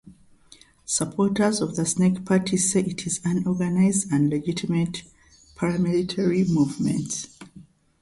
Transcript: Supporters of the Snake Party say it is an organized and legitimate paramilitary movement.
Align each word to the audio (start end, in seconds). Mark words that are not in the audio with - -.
Supporters 0.83 1.61
of 1.61 1.75
the 1.75 1.85
Snake 1.85 2.25
Party 2.25 2.57
say 2.57 2.79
it 2.79 3.05
is 3.05 3.21
an 3.23 3.45
organized 3.45 4.11
and 4.11 4.31
legitimate 4.31 5.03
paramilitary 5.55 6.49
movement. 6.49 7.27